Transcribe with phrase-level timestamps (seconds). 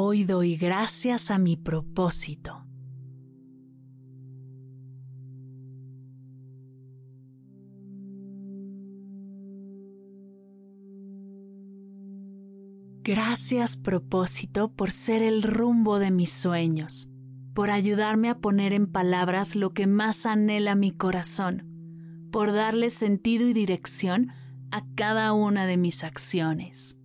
[0.00, 2.64] Hoy doy gracias a mi propósito.
[13.02, 17.10] Gracias propósito por ser el rumbo de mis sueños,
[17.52, 23.48] por ayudarme a poner en palabras lo que más anhela mi corazón, por darle sentido
[23.48, 24.28] y dirección
[24.70, 26.97] a cada una de mis acciones.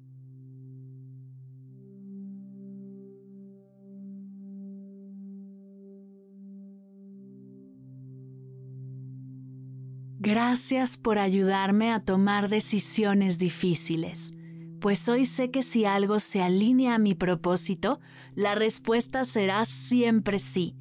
[10.26, 14.32] Gracias por ayudarme a tomar decisiones difíciles,
[14.80, 18.00] pues hoy sé que si algo se alinea a mi propósito,
[18.34, 20.78] la respuesta será siempre sí.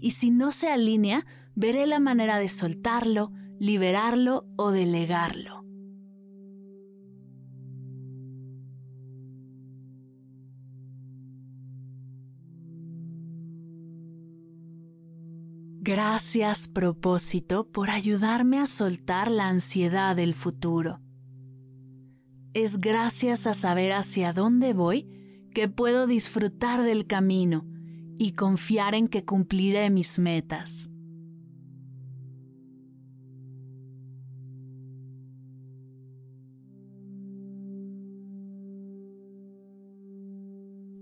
[0.00, 5.62] Y si no se alinea, veré la manera de soltarlo, liberarlo o delegarlo.
[15.84, 21.00] Gracias propósito por ayudarme a soltar la ansiedad del futuro.
[22.54, 25.08] Es gracias a saber hacia dónde voy
[25.52, 27.66] que puedo disfrutar del camino
[28.16, 30.88] y confiar en que cumpliré mis metas.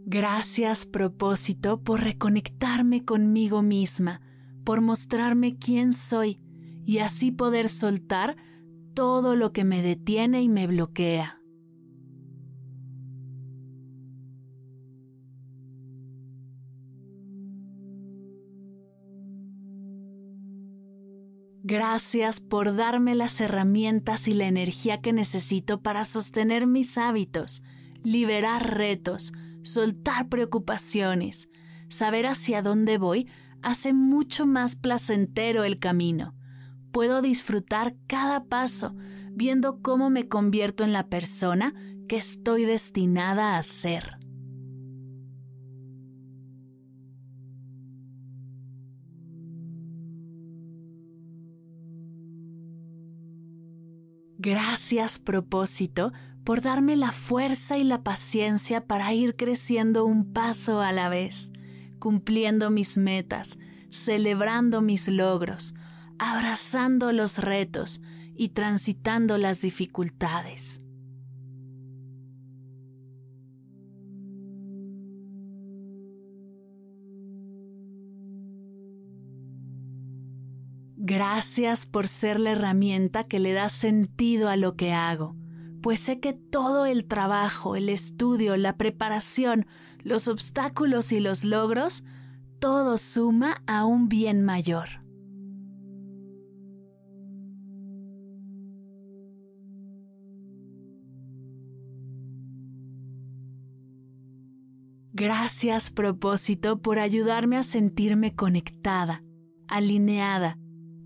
[0.07, 4.23] Gracias propósito por reconectarme conmigo misma
[4.65, 6.41] por mostrarme quién soy
[6.85, 8.37] y así poder soltar
[8.95, 11.41] todo lo que me detiene y me bloquea.
[21.63, 27.63] Gracias por darme las herramientas y la energía que necesito para sostener mis hábitos,
[28.03, 29.33] liberar retos,
[29.63, 31.49] soltar preocupaciones,
[31.89, 33.29] saber hacia dónde voy
[33.63, 36.35] hace mucho más placentero el camino.
[36.93, 38.95] Puedo disfrutar cada paso,
[39.31, 41.75] viendo cómo me convierto en la persona
[42.09, 44.19] que estoy destinada a ser.
[54.39, 56.13] Gracias propósito
[56.45, 61.51] por darme la fuerza y la paciencia para ir creciendo un paso a la vez
[62.01, 65.77] cumpliendo mis metas, celebrando mis logros,
[66.19, 68.03] abrazando los retos
[68.35, 70.83] y transitando las dificultades.
[80.97, 85.37] Gracias por ser la herramienta que le da sentido a lo que hago
[85.83, 89.67] pues sé que todo el trabajo, el estudio, la preparación,
[90.03, 92.05] los obstáculos y los logros,
[92.59, 94.89] todo suma a un bien mayor.
[105.13, 109.23] Gracias propósito por ayudarme a sentirme conectada,
[109.69, 110.57] alineada,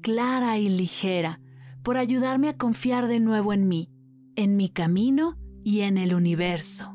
[0.03, 1.41] clara y ligera,
[1.83, 3.94] por ayudarme a confiar de nuevo en mí
[4.37, 6.95] en mi camino y en el universo.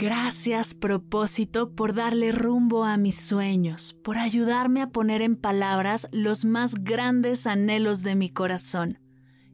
[0.00, 6.44] Gracias propósito por darle rumbo a mis sueños, por ayudarme a poner en palabras los
[6.44, 9.00] más grandes anhelos de mi corazón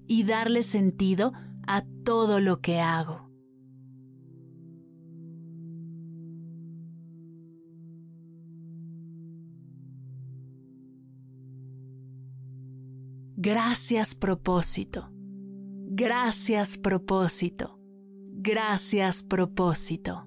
[0.06, 1.32] y darle sentido
[1.66, 3.24] a todo lo que hago.
[13.36, 15.08] Gracias propósito.
[15.10, 17.78] Gracias propósito.
[18.32, 20.26] Gracias propósito.